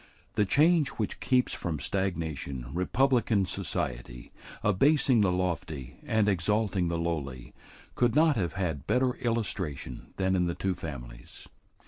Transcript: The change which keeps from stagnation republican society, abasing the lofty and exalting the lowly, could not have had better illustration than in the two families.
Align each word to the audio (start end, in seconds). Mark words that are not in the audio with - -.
The 0.33 0.45
change 0.45 0.87
which 0.97 1.19
keeps 1.19 1.53
from 1.53 1.79
stagnation 1.79 2.71
republican 2.73 3.45
society, 3.45 4.31
abasing 4.63 5.21
the 5.21 5.31
lofty 5.31 5.97
and 6.07 6.27
exalting 6.27 6.87
the 6.87 6.97
lowly, 6.97 7.53
could 7.93 8.15
not 8.15 8.35
have 8.35 8.53
had 8.53 8.87
better 8.87 9.13
illustration 9.17 10.11
than 10.17 10.35
in 10.35 10.47
the 10.47 10.55
two 10.55 10.73
families. 10.73 11.47